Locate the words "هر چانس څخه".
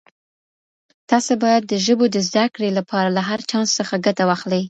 3.29-3.93